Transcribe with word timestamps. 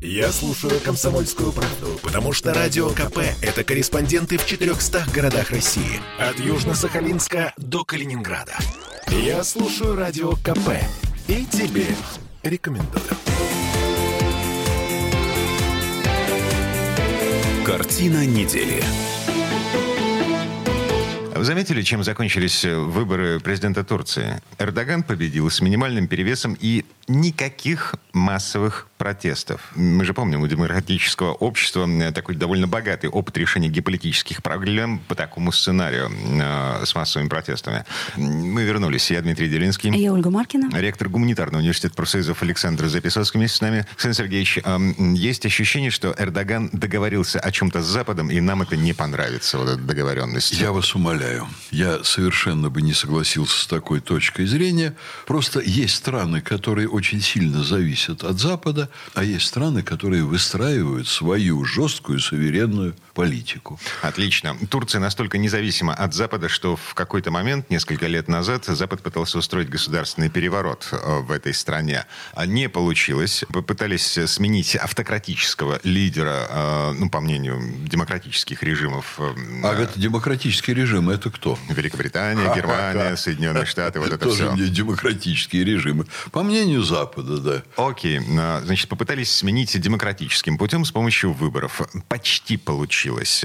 Я 0.00 0.30
слушаю 0.30 0.78
«Комсомольскую 0.84 1.52
правду», 1.52 1.98
потому 2.04 2.32
что 2.32 2.54
«Радио 2.54 2.88
КП»— 2.90 3.18
это 3.42 3.64
корреспонденты 3.64 4.38
в 4.38 4.46
400 4.46 5.06
городах 5.12 5.50
России. 5.50 6.00
От 6.20 6.38
Южно-Сахалинска 6.38 7.52
до 7.56 7.84
Калининграда. 7.84 8.56
Я 9.08 9.42
слушаю 9.42 9.96
«Радио 9.96 10.34
КП» 10.36 10.70
и 11.26 11.44
тебе 11.46 11.86
рекомендую. 12.44 13.02
Картина 17.66 18.24
недели. 18.24 18.84
Вы 21.34 21.44
заметили, 21.44 21.82
чем 21.82 22.04
закончились 22.04 22.64
выборы 22.64 23.40
президента 23.40 23.82
Турции? 23.82 24.40
Эрдоган 24.58 25.02
победил 25.02 25.50
с 25.50 25.60
минимальным 25.60 26.06
перевесом 26.06 26.56
и 26.58 26.84
никаких 27.08 27.96
массовых 28.12 28.87
протестов. 28.98 29.70
Мы 29.74 30.04
же 30.04 30.12
помним, 30.12 30.42
у 30.42 30.46
демократического 30.46 31.32
общества 31.32 31.88
такой 32.12 32.34
довольно 32.34 32.66
богатый 32.66 33.08
опыт 33.08 33.38
решения 33.38 33.68
геополитических 33.68 34.42
проблем 34.42 35.00
по 35.08 35.14
такому 35.14 35.52
сценарию 35.52 36.10
э, 36.10 36.84
с 36.84 36.94
массовыми 36.94 37.28
протестами. 37.28 37.84
Мы 38.16 38.64
вернулись. 38.64 39.10
Я 39.10 39.22
Дмитрий 39.22 39.48
Делинский. 39.48 39.90
Я 39.96 40.12
Ольга 40.12 40.30
Маркина. 40.30 40.76
Ректор 40.76 41.08
гуманитарного 41.08 41.60
университета 41.60 41.94
профсоюзов 41.94 42.42
Александр 42.42 42.86
Записовский 42.88 43.38
вместе 43.38 43.58
с 43.58 43.60
нами. 43.60 43.86
Александр 43.90 44.16
Сергеевич, 44.16 44.58
э, 44.62 44.78
есть 45.14 45.46
ощущение, 45.46 45.90
что 45.90 46.14
Эрдоган 46.18 46.68
договорился 46.72 47.38
о 47.38 47.52
чем-то 47.52 47.82
с 47.82 47.86
Западом, 47.86 48.30
и 48.30 48.40
нам 48.40 48.62
это 48.62 48.76
не 48.76 48.92
понравится, 48.92 49.58
вот 49.58 49.68
эта 49.68 49.80
договоренность? 49.80 50.52
Я 50.52 50.72
вас 50.72 50.94
умоляю. 50.94 51.46
Я 51.70 52.02
совершенно 52.02 52.68
бы 52.68 52.82
не 52.82 52.92
согласился 52.92 53.60
с 53.60 53.66
такой 53.66 54.00
точкой 54.00 54.46
зрения. 54.46 54.94
Просто 55.26 55.60
есть 55.60 55.94
страны, 55.94 56.40
которые 56.40 56.88
очень 56.88 57.20
сильно 57.20 57.62
зависят 57.62 58.24
от 58.24 58.40
Запада, 58.40 58.87
а 59.14 59.24
есть 59.24 59.46
страны, 59.46 59.82
которые 59.82 60.24
выстраивают 60.24 61.08
свою 61.08 61.64
жесткую 61.64 62.20
суверенную 62.20 62.94
политику. 63.18 63.80
Отлично. 64.02 64.56
Турция 64.70 65.00
настолько 65.00 65.38
независима 65.38 65.92
от 65.92 66.14
Запада, 66.14 66.48
что 66.48 66.76
в 66.76 66.94
какой-то 66.94 67.32
момент, 67.32 67.68
несколько 67.68 68.06
лет 68.06 68.28
назад, 68.28 68.66
Запад 68.66 69.02
пытался 69.02 69.38
устроить 69.38 69.68
государственный 69.68 70.30
переворот 70.30 70.88
э, 70.92 71.18
в 71.22 71.32
этой 71.32 71.52
стране. 71.52 72.04
А 72.34 72.46
не 72.46 72.68
получилось. 72.68 73.44
Попытались 73.52 74.16
сменить 74.26 74.76
автократического 74.76 75.80
лидера, 75.82 76.46
э, 76.48 76.92
ну, 76.92 77.10
по 77.10 77.20
мнению 77.20 77.60
демократических 77.88 78.62
режимов. 78.62 79.18
Э, 79.18 79.34
а 79.64 79.74
это 79.74 79.98
демократический 79.98 80.72
режим, 80.72 81.10
это 81.10 81.30
кто? 81.32 81.58
Великобритания, 81.68 82.52
Германия, 82.56 83.16
Соединенные 83.16 83.66
Штаты, 83.66 83.98
вот 83.98 84.12
это 84.12 84.18
Тоже 84.18 84.44
все. 84.44 84.52
мне 84.52 84.68
демократические 84.68 85.64
режимы. 85.64 86.06
По 86.30 86.44
мнению 86.44 86.82
Запада, 86.82 87.38
да. 87.38 87.62
Окей. 87.76 88.20
Значит, 88.20 88.77
попытались 88.86 89.30
сменить 89.32 89.78
демократическим 89.80 90.58
путем 90.58 90.84
с 90.84 90.92
помощью 90.92 91.32
выборов. 91.32 91.80
Почти 92.08 92.56
получилось 92.56 93.40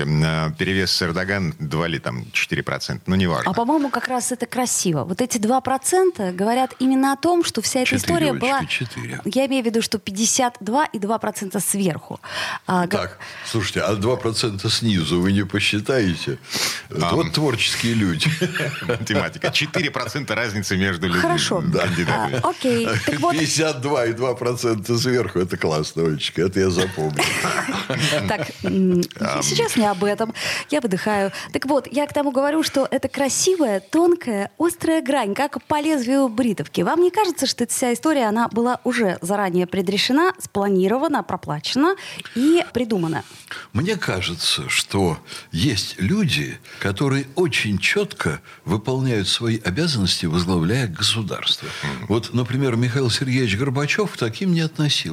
перевес 0.58 1.02
Эрдоган 1.02 1.54
2 1.60 1.88
или 1.88 1.98
там 2.00 2.26
4%, 2.32 3.02
ну 3.06 3.16
не 3.16 3.28
важно. 3.28 3.52
А 3.52 3.54
по-моему, 3.54 3.90
как 3.90 4.08
раз 4.08 4.32
это 4.32 4.46
красиво. 4.46 5.04
Вот 5.04 5.22
эти 5.22 5.38
2% 5.38 6.32
говорят 6.34 6.76
именно 6.80 7.14
о 7.14 7.18
том, 7.18 7.44
что 7.44 7.62
вся 7.62 7.82
эта 7.82 7.98
4, 7.98 8.02
история 8.02 8.32
Олечка, 8.32 8.48
была... 8.48 8.66
4. 8.66 9.22
Я 9.26 9.46
имею 9.48 9.64
в 9.64 9.66
виду, 9.66 9.82
что 9.82 10.00
52 10.00 10.86
и 10.86 10.98
2% 11.00 11.60
сверху. 11.60 12.20
А, 12.68 12.88
так, 12.88 13.18
слушайте, 13.46 13.82
а 13.82 13.94
2% 13.94 14.70
снизу 14.70 15.22
вы 15.22 15.32
не 15.32 15.46
посчитаете? 15.46 16.38
А, 16.90 17.16
вот 17.16 17.34
творческие 17.34 17.94
люди. 17.94 18.30
Математика. 18.82 19.48
4% 19.48 20.34
разницы 20.34 20.78
между 20.78 21.08
людьми. 21.08 21.22
Хорошо. 21.22 21.62
Да. 21.62 21.88
А, 22.08 22.50
окей. 22.50 22.88
Так 23.06 23.20
вот... 23.20 23.34
52 23.44 24.06
и 24.06 24.14
2% 24.14 24.98
сверху. 24.98 25.23
Это 25.34 25.58
классно, 25.58 26.06
Олечка. 26.06 26.44
Это 26.44 26.60
я 26.60 26.70
запомню. 26.70 27.24
Так, 28.28 28.48
сейчас 29.44 29.76
не 29.76 29.86
об 29.86 30.04
этом. 30.04 30.34
Я 30.70 30.82
выдыхаю. 30.82 31.32
Так 31.52 31.66
вот, 31.66 31.88
я 31.92 32.08
к 32.08 32.14
тому 32.14 32.32
говорю, 32.32 32.64
что 32.64 32.88
это 32.90 33.08
красивая, 33.08 33.80
тонкая, 33.80 34.52
острая 34.58 35.02
грань, 35.02 35.34
как 35.34 35.64
по 35.66 35.82
лезвию 35.82 36.30
бритовки. 36.30 36.82
Вам 36.82 37.02
не 37.02 37.12
кажется, 37.12 37.46
что 37.46 37.64
эта 37.64 37.74
вся 37.74 37.94
история, 37.94 38.26
она 38.26 38.48
была 38.48 38.80
уже 38.84 39.18
заранее 39.22 39.68
предрешена, 39.68 40.34
спланирована, 40.40 41.24
проплачена 41.24 41.96
и 42.36 42.64
придумана? 42.74 43.24
Мне 43.74 43.96
кажется, 43.96 44.70
что 44.70 45.18
есть 45.52 45.96
люди, 46.00 46.58
которые 46.80 47.28
очень 47.36 47.78
четко 47.78 48.42
выполняют 48.66 49.28
свои 49.28 49.60
обязанности, 49.60 50.26
возглавляя 50.26 50.88
государство. 50.88 51.68
Вот, 52.08 52.34
например, 52.34 52.76
Михаил 52.76 53.10
Сергеевич 53.10 53.58
Горбачев 53.58 54.18
таким 54.18 54.54
не 54.54 54.62
относился. 54.62 55.13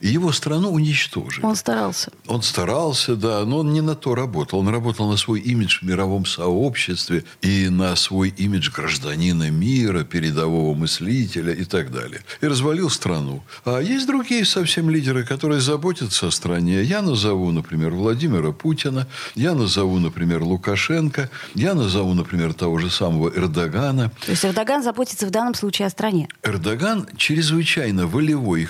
И 0.00 0.08
его 0.08 0.32
страну 0.32 0.70
уничтожили. 0.70 1.44
Он 1.44 1.56
старался. 1.56 2.10
Он 2.26 2.42
старался, 2.42 3.16
да, 3.16 3.44
но 3.44 3.58
он 3.58 3.72
не 3.72 3.80
на 3.80 3.94
то 3.94 4.14
работал. 4.14 4.58
Он 4.60 4.68
работал 4.68 5.08
на 5.10 5.16
свой 5.16 5.40
имидж 5.40 5.80
в 5.80 5.82
мировом 5.82 6.26
сообществе 6.26 7.24
и 7.42 7.68
на 7.68 7.96
свой 7.96 8.28
имидж 8.30 8.70
гражданина 8.70 9.50
мира, 9.50 10.04
передового 10.04 10.74
мыслителя 10.74 11.52
и 11.52 11.64
так 11.64 11.90
далее. 11.90 12.22
И 12.40 12.46
развалил 12.46 12.90
страну. 12.90 13.42
А 13.64 13.80
есть 13.80 14.06
другие 14.06 14.44
совсем 14.44 14.90
лидеры, 14.90 15.24
которые 15.24 15.60
заботятся 15.60 16.28
о 16.28 16.30
стране. 16.30 16.82
Я 16.82 17.02
назову, 17.02 17.50
например, 17.50 17.90
Владимира 17.90 18.52
Путина. 18.52 19.06
Я 19.34 19.54
назову, 19.54 19.98
например, 19.98 20.42
Лукашенко. 20.42 21.30
Я 21.54 21.74
назову, 21.74 22.14
например, 22.14 22.54
того 22.54 22.78
же 22.78 22.90
самого 22.90 23.28
Эрдогана. 23.28 24.10
То 24.24 24.32
есть 24.32 24.44
Эрдоган 24.44 24.82
заботится 24.82 25.26
в 25.26 25.30
данном 25.30 25.54
случае 25.54 25.86
о 25.86 25.90
стране? 25.90 26.28
Эрдоган 26.42 27.08
чрезвычайно 27.16 28.06
волевой 28.06 28.62
и 28.62 28.64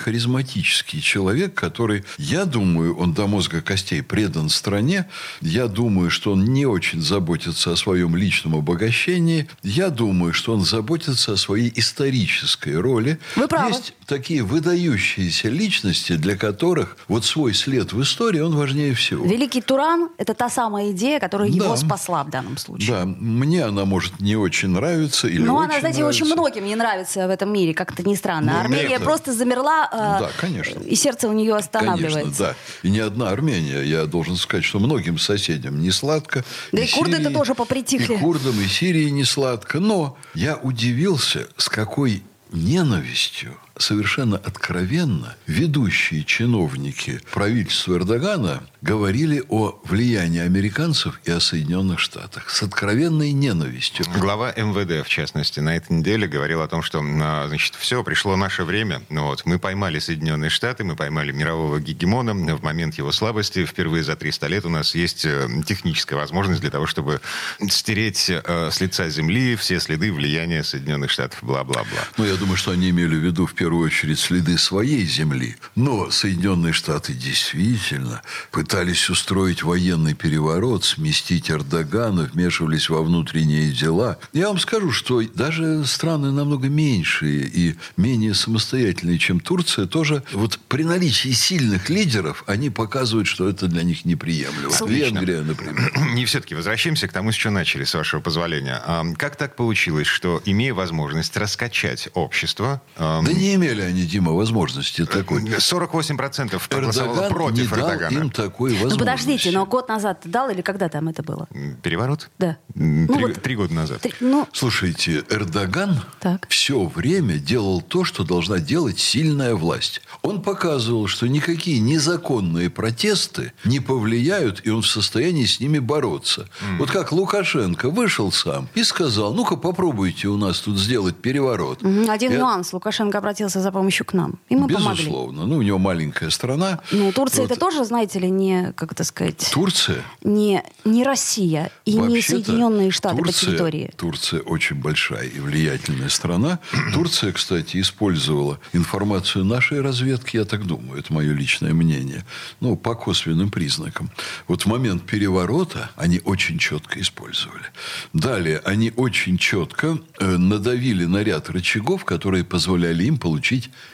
харизматический 0.58 1.00
человек, 1.00 1.54
который, 1.54 2.04
я 2.18 2.44
думаю, 2.44 2.96
он 2.96 3.12
до 3.12 3.26
мозга 3.26 3.60
костей 3.60 4.02
предан 4.02 4.48
стране. 4.48 5.06
Я 5.40 5.68
думаю, 5.68 6.10
что 6.10 6.32
он 6.32 6.44
не 6.44 6.66
очень 6.66 7.00
заботится 7.00 7.72
о 7.72 7.76
своем 7.76 8.16
личном 8.16 8.54
обогащении. 8.54 9.48
Я 9.62 9.90
думаю, 9.90 10.32
что 10.32 10.52
он 10.52 10.62
заботится 10.62 11.32
о 11.32 11.36
своей 11.36 11.72
исторической 11.76 12.76
роли. 12.76 13.18
Вы 13.36 13.48
правы. 13.48 13.70
Есть 13.70 13.94
такие 14.06 14.42
выдающиеся 14.42 15.48
личности, 15.48 16.16
для 16.16 16.36
которых 16.36 16.96
вот 17.08 17.24
свой 17.24 17.54
след 17.54 17.92
в 17.92 18.02
истории, 18.02 18.40
он 18.40 18.56
важнее 18.56 18.94
всего. 18.94 19.24
Великий 19.24 19.60
Туран– 19.60 20.08
это 20.18 20.34
та 20.34 20.48
самая 20.48 20.90
идея, 20.92 21.20
которая 21.20 21.50
да. 21.50 21.64
его 21.64 21.76
спасла 21.76 22.24
в 22.24 22.30
данном 22.30 22.56
случае. 22.56 22.90
Да, 22.90 23.04
мне 23.04 23.64
она 23.64 23.84
может 23.84 24.20
не 24.20 24.36
очень 24.36 24.70
нравиться 24.70 25.28
или 25.28 25.42
Но 25.42 25.58
она, 25.58 25.78
знаете, 25.78 26.00
нравится. 26.00 26.24
очень 26.24 26.34
многим 26.34 26.64
не 26.64 26.74
нравится 26.74 27.26
в 27.26 27.30
этом 27.30 27.52
мире, 27.52 27.74
как-то 27.74 28.02
не 28.02 28.16
странно. 28.16 28.52
Ну, 28.54 28.60
Армения 28.60 28.96
это... 28.96 29.04
просто 29.04 29.32
замерла, 29.32 29.88
э, 29.92 29.96
да, 29.96 30.30
конечно. 30.38 30.80
и 30.80 30.94
сердце 30.94 31.28
у 31.28 31.32
нее 31.32 31.56
останавливается. 31.56 32.20
Конечно, 32.20 32.44
да. 32.82 32.88
И 32.88 32.90
не 32.90 33.00
одна 33.00 33.30
Армения. 33.30 33.82
Я 33.82 34.06
должен 34.06 34.36
сказать, 34.36 34.64
что 34.64 34.78
многим 34.78 35.18
соседям 35.18 35.80
не 35.80 35.90
сладко. 35.90 36.44
Да 36.72 36.80
и, 36.80 36.86
и 36.86 36.90
курды 36.90 37.16
это 37.16 37.30
тоже 37.30 37.54
попритихли. 37.54 38.14
И 38.14 38.18
курдам, 38.18 38.58
и 38.60 38.66
Сирии 38.66 39.10
не 39.10 39.24
сладко. 39.24 39.80
Но 39.80 40.16
я 40.34 40.56
удивился, 40.56 41.48
с 41.56 41.68
какой 41.68 42.22
ненавистью 42.52 43.56
совершенно 43.78 44.36
откровенно 44.36 45.36
ведущие 45.46 46.24
чиновники 46.24 47.20
правительства 47.32 47.94
Эрдогана 47.94 48.62
говорили 48.80 49.42
о 49.48 49.80
влиянии 49.84 50.40
американцев 50.40 51.20
и 51.24 51.30
о 51.30 51.40
Соединенных 51.40 51.98
Штатах 51.98 52.50
с 52.50 52.62
откровенной 52.62 53.32
ненавистью. 53.32 54.06
Глава 54.16 54.52
МВД, 54.52 55.04
в 55.04 55.08
частности, 55.08 55.60
на 55.60 55.76
этой 55.76 55.92
неделе 55.92 56.28
говорил 56.28 56.62
о 56.62 56.68
том, 56.68 56.82
что 56.82 57.02
а, 57.02 57.48
значит, 57.48 57.74
все, 57.74 58.04
пришло 58.04 58.36
наше 58.36 58.64
время. 58.64 59.02
Ну 59.10 59.24
вот, 59.24 59.44
мы 59.46 59.58
поймали 59.58 59.98
Соединенные 59.98 60.50
Штаты, 60.50 60.84
мы 60.84 60.96
поймали 60.96 61.32
мирового 61.32 61.80
гегемона 61.80 62.34
в 62.34 62.62
момент 62.62 62.96
его 62.96 63.10
слабости. 63.12 63.64
Впервые 63.64 64.04
за 64.04 64.16
300 64.16 64.46
лет 64.46 64.64
у 64.64 64.68
нас 64.68 64.94
есть 64.94 65.24
э, 65.24 65.48
техническая 65.66 66.18
возможность 66.18 66.60
для 66.60 66.70
того, 66.70 66.86
чтобы 66.86 67.20
стереть 67.68 68.30
э, 68.30 68.70
с 68.70 68.80
лица 68.80 69.08
земли 69.08 69.56
все 69.56 69.80
следы 69.80 70.12
влияния 70.12 70.62
Соединенных 70.62 71.10
Штатов. 71.10 71.38
Бла-бла-бла. 71.42 72.00
Ну, 72.16 72.24
я 72.24 72.36
думаю, 72.36 72.56
что 72.56 72.70
они 72.70 72.90
имели 72.90 73.16
в 73.16 73.24
виду 73.24 73.46
в 73.46 73.54
первую 73.54 73.67
очередь 73.74 74.18
следы 74.18 74.58
своей 74.58 75.04
земли. 75.04 75.56
Но 75.74 76.10
Соединенные 76.10 76.72
Штаты 76.72 77.12
действительно 77.14 78.22
пытались 78.50 79.08
устроить 79.10 79.62
военный 79.62 80.14
переворот, 80.14 80.84
сместить 80.84 81.50
Эрдогана, 81.50 82.22
вмешивались 82.32 82.88
во 82.88 83.02
внутренние 83.02 83.72
дела. 83.72 84.18
Я 84.32 84.48
вам 84.48 84.58
скажу, 84.58 84.92
что 84.92 85.22
даже 85.22 85.84
страны 85.84 86.30
намного 86.30 86.68
меньшие 86.68 87.46
и 87.46 87.76
менее 87.96 88.34
самостоятельные, 88.34 89.18
чем 89.18 89.40
Турция, 89.40 89.86
тоже 89.86 90.22
вот 90.32 90.58
при 90.68 90.84
наличии 90.84 91.30
сильных 91.30 91.88
лидеров 91.88 92.44
они 92.46 92.70
показывают, 92.70 93.28
что 93.28 93.48
это 93.48 93.66
для 93.66 93.82
них 93.82 94.04
неприемлемо. 94.04 94.74
Отлично. 94.74 95.18
Венгрия, 95.18 95.40
например. 95.42 95.92
И 96.16 96.24
все-таки 96.24 96.54
возвращаемся 96.54 97.08
к 97.08 97.12
тому, 97.12 97.32
с 97.32 97.34
чего 97.34 97.52
начали, 97.52 97.84
с 97.84 97.94
вашего 97.94 98.20
позволения. 98.20 98.82
Как 99.16 99.36
так 99.36 99.56
получилось, 99.56 100.06
что, 100.06 100.42
имея 100.44 100.74
возможность 100.74 101.36
раскачать 101.36 102.08
общество... 102.14 102.80
Да 102.98 103.22
не 103.22 103.54
имели 103.58 103.82
они, 103.82 104.02
Дима, 104.04 104.32
возможности 104.32 105.04
такой. 105.04 105.42
48% 105.42 106.60
проголосовало 106.68 107.12
Эрдоган 107.14 107.32
против 107.32 107.58
не 107.72 107.76
дал 107.78 107.90
Эрдогана. 107.90 108.18
им 108.18 108.30
такой 108.30 108.70
возможности. 108.70 108.98
Ну 108.98 109.04
подождите, 109.04 109.50
но 109.50 109.66
год 109.66 109.88
назад 109.88 110.20
дал 110.24 110.50
или 110.50 110.62
когда 110.62 110.88
там 110.88 111.08
это 111.08 111.22
было? 111.22 111.48
Переворот? 111.82 112.30
Да. 112.38 112.56
Ну 112.74 113.06
Три, 113.14 113.24
вот- 113.24 113.42
три 113.42 113.56
года 113.56 113.74
назад. 113.74 114.00
Ты- 114.02 114.12
ну, 114.20 114.46
Слушайте, 114.52 115.24
Эрдоган 115.30 116.00
Так. 116.20 116.46
все 116.48 116.84
время 116.84 117.38
делал 117.38 117.80
то, 117.80 118.04
что 118.04 118.24
должна 118.24 118.58
делать 118.58 118.98
сильная 118.98 119.54
власть. 119.54 120.00
Он 120.22 120.42
показывал, 120.42 121.06
что 121.08 121.26
никакие 121.26 121.80
незаконные 121.80 122.70
протесты 122.70 123.52
не 123.64 123.80
повлияют, 123.80 124.60
и 124.64 124.70
он 124.70 124.82
в 124.82 124.86
состоянии 124.86 125.44
с 125.46 125.60
ними 125.60 125.78
бороться. 125.78 126.48
Вот 126.78 126.90
как 126.90 127.12
Лукашенко 127.12 127.90
вышел 127.90 128.30
сам 128.32 128.68
и 128.74 128.82
сказал, 128.84 129.32
ну-ка 129.34 129.56
попробуйте 129.56 130.28
у 130.28 130.36
нас 130.36 130.60
тут 130.60 130.78
сделать 130.78 131.16
переворот. 131.16 131.82
мгм, 131.82 132.10
один 132.10 132.32
Я- 132.32 132.38
нюанс. 132.38 132.72
Лукашенко 132.72 133.18
обратился 133.18 133.47
за 133.48 133.72
помощью 133.72 134.06
к 134.06 134.12
нам. 134.14 134.38
И 134.48 134.56
мы 134.56 134.68
помогли. 134.68 135.04
Безусловно. 135.04 135.46
Ну, 135.46 135.56
у 135.56 135.62
него 135.62 135.78
маленькая 135.78 136.30
страна. 136.30 136.80
Ну, 136.92 137.12
Турция 137.12 137.42
Вот 137.42 137.50
это 137.50 137.60
тоже, 137.60 137.84
знаете 137.84 138.18
ли, 138.18 138.30
не, 138.30 138.72
как 138.76 138.92
это 138.92 139.04
сказать, 139.04 139.50
Турция 139.52 140.02
не, 140.22 140.62
не 140.84 141.04
Россия 141.04 141.70
и 141.84 141.96
не 141.96 142.20
Соединенные 142.22 142.90
Штаты 142.90 143.16
по 143.16 143.24
Турция- 143.24 143.50
территории. 143.50 143.90
Турция 143.96 144.40
очень 144.40 144.76
большая 144.76 145.26
и 145.26 145.40
влиятельная 145.40 146.08
страна. 146.08 146.58
Турция, 146.94 147.32
кстати, 147.32 147.80
использовала 147.80 148.58
информацию 148.72 149.44
нашей 149.44 149.80
разведки, 149.80 150.36
я 150.36 150.44
так 150.44 150.66
думаю, 150.66 151.00
это 151.00 151.12
мое 151.12 151.32
личное 151.32 151.72
мнение, 151.72 152.24
ну, 152.60 152.76
по 152.76 152.94
косвенным 152.94 153.50
признакам. 153.50 154.10
Вот 154.46 154.62
в 154.62 154.66
момент 154.66 155.02
переворота 155.04 155.90
они 155.96 156.20
очень 156.24 156.58
четко 156.58 157.00
использовали. 157.00 157.64
Далее, 158.12 158.60
они 158.64 158.92
очень 158.96 159.38
четко 159.38 159.98
э, 160.18 160.36
надавили 160.36 161.04
на 161.04 161.22
ряд 161.22 161.48
рычагов, 161.50 162.04
которые 162.04 162.44
позволяли 162.44 163.04
им 163.04 163.18
получить 163.18 163.37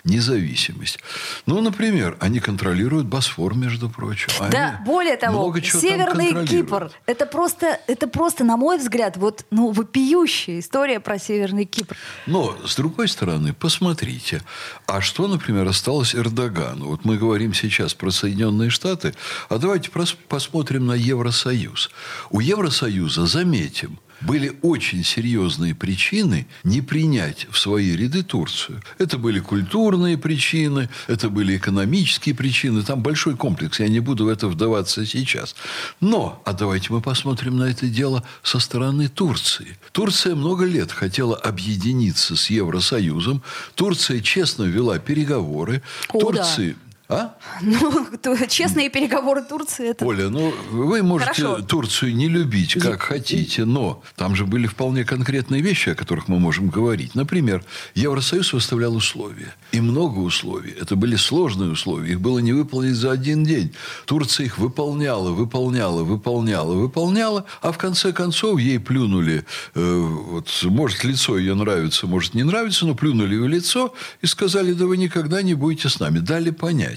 независимость. 0.05 0.99
Ну, 1.47 1.61
например, 1.61 2.17
они 2.21 2.41
контролируют 2.41 3.07
Босфор, 3.07 3.55
между 3.55 3.89
прочим. 3.89 4.29
Да, 4.51 4.77
Они 4.77 4.85
более 4.85 5.17
того, 5.17 5.55
Северный. 5.63 6.47
Кипр. 6.47 6.91
Это 7.07 7.27
просто, 7.27 7.81
это 7.87 8.07
просто, 8.07 8.45
на 8.45 8.57
мой 8.57 8.79
взгляд, 8.79 9.17
вот, 9.17 9.45
ну, 9.51 9.71
вопиющая 9.71 10.61
история 10.61 11.01
про 11.01 11.19
Северный 11.19 11.65
Кипр. 11.65 11.97
Но, 12.27 12.57
с 12.67 12.77
другой 12.77 13.09
стороны, 13.09 13.53
посмотрите, 13.53 14.43
а 14.87 15.01
что, 15.01 15.29
например, 15.29 15.67
осталось 15.67 16.15
Эрдогану? 16.15 16.87
Вот 16.89 17.05
мы 17.05 17.17
говорим 17.17 17.55
сейчас 17.55 17.95
про 17.95 18.11
Соединенные 18.11 18.71
Штаты, 18.71 19.15
а 19.49 19.59
давайте 19.59 19.91
посмотрим 20.29 20.87
на 20.87 20.95
Евросоюз. 20.95 21.91
У 22.31 22.41
Евросоюза, 22.41 23.27
заметим, 23.27 23.99
были 24.25 24.57
очень 24.63 25.05
серьезные 25.05 25.75
причины 25.75 26.47
не 26.65 26.81
принять 26.81 27.47
в 27.51 27.59
свои 27.59 27.95
ряды 27.97 28.23
Турцию. 28.23 28.83
Это 28.99 29.19
были 29.19 29.41
культурные 29.41 30.17
причины, 30.19 30.89
это 31.07 31.29
были 31.29 31.57
экономические 31.57 32.35
причины. 32.35 32.83
Там 32.83 33.03
большой 33.03 33.37
комплекс, 33.37 33.81
я 33.81 33.89
не 33.89 34.01
буду 34.01 34.25
в 34.25 34.29
это 34.29 34.49
вдаваться 34.49 35.05
сейчас. 35.07 35.55
Но, 36.01 36.43
а 36.45 36.53
давайте 36.53 36.93
мы 36.93 37.01
посмотрим 37.01 37.59
на 37.59 37.65
это 37.65 37.87
дело 37.87 38.25
со 38.43 38.59
стороны 38.59 39.09
Турции. 39.09 39.77
Турция 39.93 40.35
много 40.35 40.65
лет 40.65 40.91
хотела 40.91 41.37
объединиться 41.37 42.37
с 42.37 42.51
Евросоюзом. 42.51 43.43
Турция 43.75 44.21
честно 44.21 44.65
вела 44.65 44.99
переговоры. 44.99 45.83
О, 46.09 46.33
да. 46.33 46.75
А? 47.09 47.35
Ну, 47.61 48.07
то- 48.23 48.47
честные 48.47 48.89
переговоры 48.89 49.43
Турции 49.43 49.91
это... 49.91 50.05
Оля, 50.07 50.29
ну 50.29 50.53
вы 50.71 51.03
можете 51.03 51.43
Хорошо. 51.43 51.63
Турцию 51.63 52.15
не 52.15 52.29
любить, 52.29 52.75
как 52.75 53.03
хотите, 53.03 53.65
но 53.65 54.03
там 54.17 54.35
же 54.35 54.47
были 54.47 54.67
вполне 54.67 55.05
конкретные 55.05 55.61
вещи, 55.61 55.91
о 55.91 55.95
которых 55.95 56.29
мы 56.29 56.39
можем 56.39 56.69
говорить. 56.69 57.15
Например, 57.15 57.63
Евросоюз 57.95 58.53
выставлял 58.53 58.97
условия. 58.97 59.55
И 59.73 59.81
много 59.81 60.19
условий. 60.19 60.75
Это 60.81 60.97
были 60.97 61.17
сложные 61.17 61.71
условия. 61.71 62.13
Их 62.13 62.21
было 62.21 62.39
не 62.39 62.53
выполнить 62.53 62.95
за 62.95 63.13
один 63.13 63.45
день. 63.45 63.75
Турция 64.07 64.47
их 64.47 64.59
выполняла, 64.59 65.31
выполняла, 65.31 66.05
выполняла, 66.05 66.75
выполняла, 66.75 67.45
а 67.61 67.73
в 67.73 67.79
конце 67.79 68.13
концов 68.13 68.59
ей 68.59 68.79
плюнули, 68.79 69.45
э, 69.75 69.99
вот, 70.01 70.49
может, 70.65 71.05
лицо 71.05 71.39
ее 71.39 71.55
нравится, 71.55 72.07
может, 72.07 72.35
не 72.35 72.45
нравится, 72.45 72.87
но 72.87 72.95
плюнули 72.95 73.37
в 73.37 73.47
лицо 73.49 73.95
и 74.23 74.27
сказали, 74.27 74.73
да 74.73 74.87
вы 74.87 74.97
никогда 74.97 75.43
не 75.43 75.55
будете 75.55 75.89
с 75.89 76.01
нами. 76.01 76.19
Дали 76.19 76.51
понять. 76.51 76.94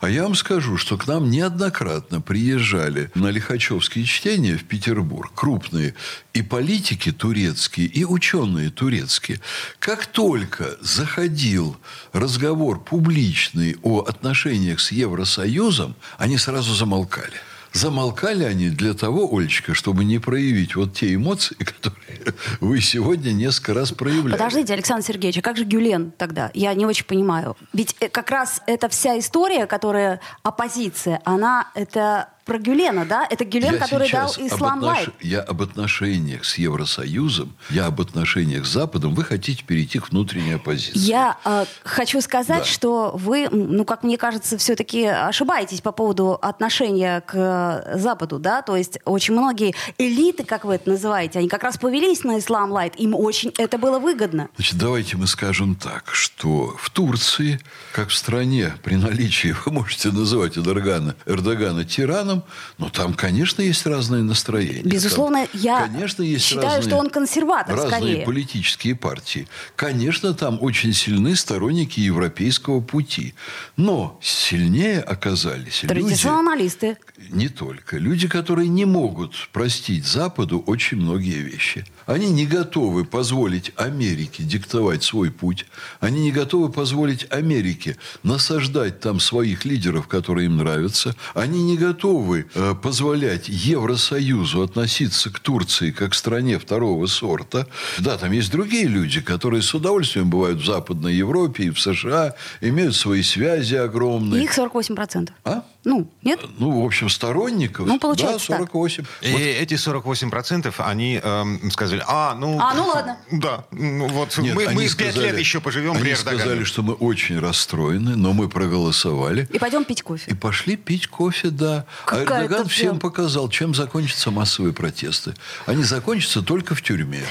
А 0.00 0.10
я 0.10 0.22
вам 0.22 0.34
скажу, 0.34 0.76
что 0.76 0.96
к 0.96 1.06
нам 1.06 1.30
неоднократно 1.30 2.20
приезжали 2.20 3.10
на 3.14 3.28
Лихачевские 3.28 4.04
чтения 4.04 4.56
в 4.56 4.64
Петербург 4.64 5.32
крупные 5.34 5.94
и 6.32 6.42
политики 6.42 7.12
турецкие, 7.12 7.86
и 7.86 8.04
ученые 8.04 8.70
турецкие. 8.70 9.40
Как 9.78 10.06
только 10.06 10.76
заходил 10.80 11.76
разговор 12.12 12.82
публичный 12.82 13.76
о 13.82 14.00
отношениях 14.00 14.80
с 14.80 14.92
Евросоюзом, 14.92 15.94
они 16.18 16.38
сразу 16.38 16.74
замолкали. 16.74 17.40
Замолкали 17.72 18.44
они 18.44 18.68
для 18.68 18.94
того, 18.94 19.28
Олечка, 19.34 19.74
чтобы 19.74 20.04
не 20.04 20.18
проявить 20.18 20.76
вот 20.76 20.94
те 20.94 21.14
эмоции, 21.14 21.54
которые 21.58 22.34
вы 22.60 22.80
сегодня 22.80 23.32
несколько 23.32 23.74
раз 23.74 23.92
проявляли. 23.92 24.32
Подождите, 24.32 24.74
Александр 24.74 25.04
Сергеевич, 25.04 25.38
а 25.38 25.42
как 25.42 25.56
же 25.56 25.64
Гюлен 25.64 26.12
тогда? 26.16 26.50
Я 26.54 26.74
не 26.74 26.84
очень 26.84 27.06
понимаю. 27.06 27.56
Ведь 27.72 27.96
э, 28.00 28.08
как 28.08 28.30
раз 28.30 28.60
эта 28.66 28.88
вся 28.88 29.18
история, 29.18 29.66
которая 29.66 30.20
оппозиция, 30.42 31.20
она 31.24 31.68
это 31.74 32.28
про 32.44 32.58
Гюлена, 32.58 33.04
да? 33.04 33.26
Это 33.30 33.44
Гюлен, 33.44 33.74
Я 33.74 33.78
который 33.78 34.10
дал 34.10 34.30
Ислам 34.38 34.80
отнош- 34.80 34.86
Лайт. 34.86 35.08
Я 35.20 35.40
об 35.40 35.62
отношениях 35.62 36.44
с 36.44 36.56
Евросоюзом, 36.58 37.54
я 37.70 37.86
об 37.86 38.00
отношениях 38.00 38.66
с 38.66 38.70
Западом. 38.72 39.14
Вы 39.14 39.24
хотите 39.24 39.62
перейти 39.64 39.98
к 39.98 40.10
внутренней 40.10 40.52
оппозиции. 40.54 40.98
Я 40.98 41.36
э, 41.44 41.64
хочу 41.84 42.20
сказать, 42.20 42.58
Да. 42.58 42.64
что 42.64 43.12
вы, 43.14 43.48
ну, 43.50 43.84
как 43.84 44.02
мне 44.02 44.16
кажется, 44.18 44.58
все-таки 44.58 45.04
ошибаетесь 45.06 45.80
по 45.80 45.92
поводу 45.92 46.32
отношения 46.40 47.20
к 47.20 47.32
э, 47.34 47.98
Западу, 47.98 48.38
да, 48.38 48.62
то 48.62 48.76
есть 48.76 48.98
очень 49.04 49.34
многие 49.34 49.74
элиты, 49.98 50.44
как 50.44 50.64
вы 50.64 50.74
это 50.74 50.90
называете, 50.90 51.38
они 51.38 51.48
как 51.48 51.62
раз 51.62 51.78
повелись 51.78 52.24
на 52.24 52.38
Ислам 52.38 52.72
Лайт, 52.72 52.96
им 52.96 53.14
очень 53.14 53.52
это 53.58 53.78
было 53.78 53.98
выгодно. 53.98 54.48
Значит, 54.56 54.78
давайте 54.78 55.16
мы 55.16 55.26
скажем 55.26 55.74
так, 55.76 56.10
что 56.12 56.74
в 56.78 56.90
Турции, 56.90 57.60
как 57.92 58.08
в 58.08 58.14
стране, 58.14 58.72
при 58.82 58.96
наличии, 58.96 59.54
вы 59.64 59.72
можете 59.72 60.10
называть 60.10 60.56
Эрдогана, 60.58 61.14
Эрдогана 61.26 61.84
тираном, 61.84 62.41
но 62.78 62.88
там, 62.88 63.14
конечно, 63.14 63.62
есть 63.62 63.86
разные 63.86 64.22
настроения. 64.22 64.82
Безусловно, 64.82 65.46
Там, 65.46 65.60
я 65.60 65.86
конечно, 65.86 66.22
есть 66.22 66.44
считаю, 66.44 66.66
разные, 66.66 66.82
что 66.82 66.96
он 66.96 67.10
консерватор 67.10 67.74
разные 67.76 67.90
скорее. 67.90 68.24
политические 68.24 68.94
партии. 68.94 69.46
Конечно, 69.76 70.34
там 70.34 70.58
очень 70.60 70.92
сильны 70.92 71.36
сторонники 71.36 72.00
европейского 72.00 72.80
пути. 72.80 73.34
Но 73.76 74.18
сильнее 74.22 75.00
оказались 75.00 75.82
люди... 75.82 75.94
Традиционалисты. 75.94 76.98
Не 77.30 77.48
только. 77.48 77.98
Люди, 77.98 78.28
которые 78.28 78.68
не 78.68 78.84
могут 78.84 79.34
простить 79.52 80.06
Западу 80.06 80.62
очень 80.66 80.98
многие 80.98 81.40
вещи. 81.42 81.84
Они 82.12 82.30
не 82.30 82.44
готовы 82.44 83.06
позволить 83.06 83.72
Америке 83.76 84.42
диктовать 84.42 85.02
свой 85.02 85.30
путь. 85.30 85.64
Они 85.98 86.20
не 86.20 86.30
готовы 86.30 86.70
позволить 86.70 87.26
Америке 87.32 87.96
насаждать 88.22 89.00
там 89.00 89.18
своих 89.18 89.64
лидеров, 89.64 90.08
которые 90.08 90.44
им 90.44 90.58
нравятся. 90.58 91.16
Они 91.32 91.62
не 91.62 91.78
готовы 91.78 92.44
э, 92.54 92.74
позволять 92.74 93.48
Евросоюзу 93.48 94.60
относиться 94.60 95.30
к 95.30 95.40
Турции 95.40 95.90
как 95.90 96.12
к 96.12 96.14
стране 96.14 96.58
второго 96.58 97.06
сорта. 97.06 97.66
Да, 97.98 98.18
там 98.18 98.32
есть 98.32 98.50
другие 98.52 98.88
люди, 98.88 99.22
которые 99.22 99.62
с 99.62 99.72
удовольствием 99.72 100.28
бывают 100.28 100.60
в 100.60 100.66
Западной 100.66 101.14
Европе 101.14 101.64
и 101.64 101.70
в 101.70 101.80
США, 101.80 102.34
имеют 102.60 102.94
свои 102.94 103.22
связи 103.22 103.76
огромные. 103.76 104.44
Их 104.44 104.58
48%. 104.58 105.30
А? 105.44 105.64
Ну, 105.84 106.08
нет? 106.22 106.40
Ну, 106.58 106.82
в 106.82 106.86
общем, 106.86 107.08
сторонников. 107.08 107.86
Ну, 107.86 107.98
получается 107.98 108.48
да, 108.50 108.58
48. 108.58 109.04
И 109.22 109.32
эти 109.32 109.74
48% 109.74 110.72
они 110.78 111.20
эм, 111.22 111.70
сказали, 111.72 112.02
а, 112.06 112.34
ну... 112.34 112.58
А, 112.60 112.72
ну 112.74 112.86
ладно. 112.86 113.18
Да, 113.32 113.64
ну 113.72 114.06
вот 114.08 114.38
Нет, 114.38 114.54
мы, 114.54 114.68
мы 114.70 114.88
сказали- 114.88 115.26
лет 115.26 115.38
еще 115.38 115.60
поживем 115.60 115.92
Они 115.92 116.02
при 116.02 116.12
Эрдогане. 116.12 116.38
сказали, 116.38 116.64
что 116.64 116.82
мы 116.82 116.94
очень 116.94 117.38
расстроены, 117.38 118.14
но 118.16 118.32
мы 118.32 118.48
проголосовали. 118.48 119.48
И 119.52 119.58
пойдем 119.58 119.84
пить 119.84 120.02
кофе. 120.02 120.30
И 120.30 120.34
пошли 120.34 120.76
пить 120.76 121.08
кофе, 121.08 121.50
да. 121.50 121.84
Какая-то 122.04 122.34
а 122.34 122.38
Эрдоган 122.38 122.56
прям- 122.58 122.68
всем 122.68 122.98
показал, 123.00 123.48
чем 123.48 123.74
закончатся 123.74 124.30
массовые 124.30 124.72
протесты. 124.72 125.34
Они 125.66 125.82
закончатся 125.82 126.42
только 126.42 126.74
в 126.76 126.82
тюрьме. 126.82 127.24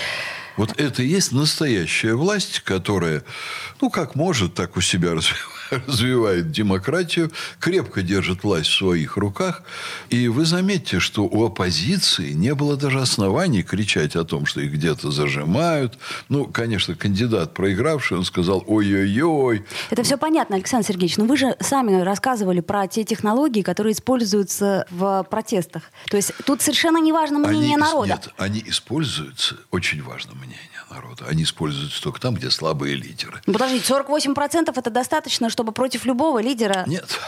Вот 0.57 0.79
это 0.79 1.03
и 1.03 1.07
есть 1.07 1.31
настоящая 1.31 2.15
власть, 2.15 2.59
которая, 2.61 3.23
ну, 3.79 3.89
как 3.89 4.15
может, 4.15 4.53
так 4.53 4.77
у 4.77 4.81
себя 4.81 5.13
развивает 5.71 6.51
демократию, 6.51 7.31
крепко 7.59 8.01
держит 8.01 8.43
власть 8.43 8.69
в 8.69 8.77
своих 8.77 9.17
руках. 9.17 9.63
И 10.09 10.27
вы 10.27 10.45
заметьте, 10.45 10.99
что 10.99 11.23
у 11.23 11.45
оппозиции 11.45 12.33
не 12.33 12.53
было 12.53 12.75
даже 12.75 12.99
оснований 12.99 13.63
кричать 13.63 14.15
о 14.15 14.23
том, 14.23 14.45
что 14.45 14.61
их 14.61 14.73
где-то 14.73 15.11
зажимают. 15.11 15.97
Ну, 16.29 16.45
конечно, 16.45 16.95
кандидат 16.95 17.53
проигравший, 17.53 18.17
он 18.17 18.25
сказал 18.25 18.63
ой-ой-ой. 18.67 19.65
Это 19.89 20.03
все 20.03 20.17
понятно, 20.17 20.55
Александр 20.57 20.87
Сергеевич, 20.87 21.17
но 21.17 21.25
вы 21.25 21.37
же 21.37 21.55
сами 21.59 22.01
рассказывали 22.01 22.59
про 22.59 22.87
те 22.87 23.03
технологии, 23.03 23.61
которые 23.61 23.93
используются 23.93 24.85
в 24.89 25.25
протестах. 25.29 25.83
То 26.09 26.17
есть 26.17 26.33
тут 26.45 26.61
совершенно 26.61 26.97
не 26.97 27.11
важно 27.11 27.39
мнение 27.39 27.75
они, 27.75 27.77
народа. 27.77 28.07
Нет, 28.07 28.29
они 28.37 28.63
используются, 28.65 29.55
очень 29.71 30.03
важно 30.03 30.33
мнение 30.41 30.59
народа. 30.89 31.25
Они 31.27 31.43
используются 31.43 32.01
только 32.01 32.19
там, 32.19 32.35
где 32.35 32.49
слабые 32.49 32.95
лидеры. 32.95 33.41
Ну, 33.45 33.53
подождите, 33.53 33.91
48% 33.93 34.73
это 34.75 34.89
достаточно, 34.89 35.49
чтобы 35.49 35.71
против 35.71 36.05
любого 36.05 36.41
лидера 36.41 36.83
Нет. 36.87 37.19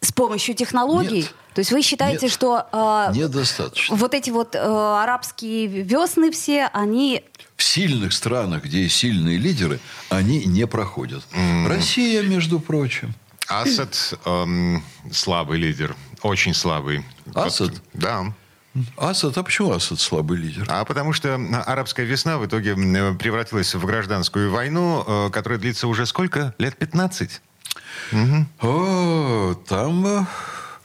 с 0.00 0.12
помощью 0.12 0.54
технологий? 0.54 1.22
Нет. 1.22 1.34
То 1.54 1.58
есть 1.58 1.72
вы 1.72 1.82
считаете, 1.82 2.26
Нет. 2.26 2.32
что 2.32 2.66
э, 2.72 3.12
Недостаточно. 3.14 3.96
вот 3.96 4.14
эти 4.14 4.30
вот 4.30 4.54
э, 4.54 4.58
арабские 4.58 5.66
весны 5.66 6.30
все, 6.30 6.70
они... 6.72 7.24
В 7.56 7.62
сильных 7.62 8.12
странах, 8.12 8.64
где 8.64 8.84
есть 8.84 8.96
сильные 8.96 9.38
лидеры, 9.38 9.78
они 10.08 10.44
не 10.44 10.66
проходят. 10.66 11.22
Россия, 11.66 12.22
между 12.22 12.58
прочим. 12.58 13.14
Асад 13.48 14.14
эм, 14.24 14.82
слабый 15.12 15.58
лидер, 15.58 15.94
очень 16.22 16.54
слабый. 16.54 17.04
Асад? 17.34 17.70
Вот, 17.70 17.82
да. 17.92 18.32
Асад, 18.96 19.36
а 19.36 19.42
почему 19.42 19.72
Асад 19.72 20.00
слабый 20.00 20.38
лидер? 20.38 20.64
А 20.68 20.84
потому 20.84 21.12
что 21.12 21.34
арабская 21.66 22.04
весна 22.04 22.38
в 22.38 22.46
итоге 22.46 22.74
превратилась 22.74 23.74
в 23.74 23.84
гражданскую 23.84 24.50
войну, 24.50 25.04
э, 25.06 25.30
которая 25.30 25.58
длится 25.58 25.88
уже 25.88 26.06
сколько? 26.06 26.54
Лет 26.58 26.76
15? 26.76 27.42
О, 28.60 29.54
там, 29.68 30.06
э, 30.06 30.24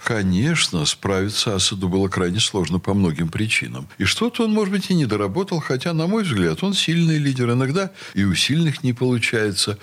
конечно, 0.07 0.85
справиться 0.85 1.53
Асаду 1.53 1.89
было 1.89 2.07
крайне 2.07 2.39
сложно 2.39 2.79
по 2.79 2.93
многим 2.93 3.27
причинам. 3.27 3.89
И 3.97 4.05
что-то 4.05 4.45
он, 4.45 4.53
может 4.53 4.73
быть, 4.73 4.89
и 4.89 4.93
не 4.93 5.05
доработал, 5.05 5.59
хотя, 5.59 5.91
на 5.91 6.07
мой 6.07 6.23
взгляд, 6.23 6.63
он 6.63 6.73
сильный 6.73 7.17
лидер. 7.17 7.51
Иногда 7.51 7.91
и 8.13 8.23
у 8.23 8.33
сильных 8.33 8.83
не 8.83 8.93
получается. 8.93 9.77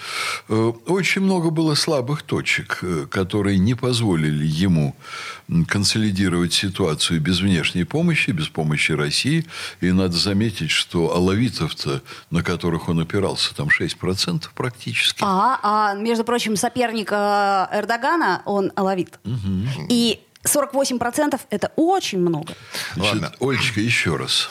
Э, 0.49 0.73
Очень 0.87 1.21
много 1.21 1.50
было 1.50 1.75
слабых 1.75 2.23
точек, 2.23 2.78
э, 2.81 3.07
которые 3.11 3.59
не 3.59 3.75
позволили 3.75 4.47
ему 4.47 4.97
консолидировать 5.69 6.54
ситуацию 6.54 7.21
без 7.21 7.40
внешней 7.40 7.85
помощи, 7.85 8.31
без 8.31 8.49
помощи 8.49 8.93
России. 8.93 9.45
И 9.83 9.93
надо 9.93 10.16
заметить, 10.16 10.71
что 10.71 11.14
алавитов-то, 11.14 12.00
на 12.31 12.43
которых 12.43 12.88
он 12.88 13.00
опирался, 13.00 13.54
там 13.54 13.69
6% 13.69 14.45
практически. 14.54 15.23
А, 15.23 15.61
а 15.62 15.95
между 15.95 16.25
прочим, 16.25 16.57
соперник 16.57 17.12
э, 17.12 17.66
Эрдогана, 17.73 18.40
он 18.47 18.73
алавит. 18.75 19.19
И 19.90 20.13
48% 20.47 21.41
это 21.51 21.73
очень 21.77 22.19
много. 22.19 22.55
Значит, 22.95 23.13
Ладно. 23.15 23.33
Олечка, 23.41 23.81
еще 23.81 24.17
раз. 24.17 24.49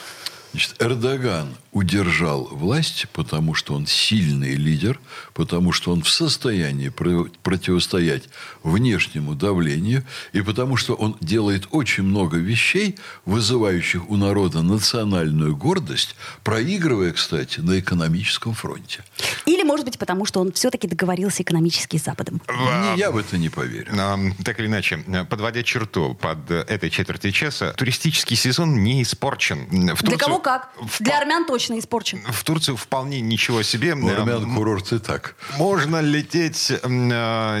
Значит, 0.54 0.76
Эрдоган 0.78 1.48
удержал 1.72 2.44
власть, 2.44 3.06
потому 3.12 3.54
что 3.54 3.74
он 3.74 3.88
сильный 3.88 4.54
лидер, 4.54 5.00
потому 5.32 5.72
что 5.72 5.90
он 5.90 6.02
в 6.04 6.08
состоянии 6.08 6.90
про- 6.90 7.26
противостоять 7.42 8.28
внешнему 8.62 9.34
давлению, 9.34 10.04
и 10.32 10.42
потому 10.42 10.76
что 10.76 10.94
он 10.94 11.16
делает 11.20 11.66
очень 11.72 12.04
много 12.04 12.36
вещей, 12.36 12.96
вызывающих 13.24 14.08
у 14.08 14.16
народа 14.16 14.62
национальную 14.62 15.56
гордость, 15.56 16.14
проигрывая, 16.44 17.10
кстати, 17.12 17.58
на 17.58 17.80
экономическом 17.80 18.54
фронте. 18.54 19.02
Или, 19.44 19.64
может 19.64 19.84
быть, 19.86 19.98
потому 19.98 20.24
что 20.26 20.40
он 20.40 20.52
все-таки 20.52 20.86
договорился 20.86 21.42
экономически 21.42 21.96
с 21.96 22.04
Западом. 22.04 22.40
Не, 22.48 22.96
я 23.00 23.10
в 23.10 23.16
это 23.16 23.36
не 23.38 23.48
поверю. 23.48 23.92
Эм, 23.92 24.34
Так 24.44 24.60
или 24.60 24.68
иначе, 24.68 24.98
подводя 25.28 25.64
черту 25.64 26.14
под 26.14 26.48
этой 26.52 26.90
четверти 26.90 27.32
часа, 27.32 27.72
туристический 27.72 28.36
сезон 28.36 28.84
не 28.84 29.02
испорчен. 29.02 29.64
В 29.66 29.70
Для 29.70 29.94
Турцию- 29.96 30.18
кого 30.18 30.38
как? 30.44 30.68
в- 30.80 31.02
Для 31.02 31.18
армян 31.18 31.44
точно 31.46 31.78
испорчен. 31.80 32.20
В 32.30 32.44
Турцию 32.44 32.76
вполне 32.76 33.20
ничего 33.20 33.62
себе. 33.62 33.94
У 33.94 34.08
армян 34.08 34.44
Эм, 34.44 34.54
курорт 34.56 34.92
и 34.92 34.98
так. 34.98 35.34
Можно 35.56 36.00
лететь, 36.00 36.70
э, 36.70 36.88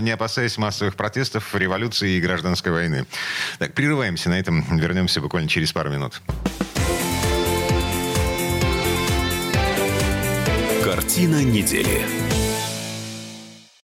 не 0.00 0.10
опасаясь 0.12 0.58
массовых 0.58 0.94
протестов, 0.94 1.54
революции 1.54 2.12
и 2.16 2.20
гражданской 2.20 2.70
войны. 2.70 3.06
Так, 3.58 3.74
прерываемся 3.74 4.28
на 4.30 4.38
этом. 4.38 4.62
Вернемся 4.78 5.20
буквально 5.20 5.48
через 5.48 5.72
пару 5.72 5.90
минут. 5.90 6.20
Картина 10.84 11.42
недели. 11.42 12.23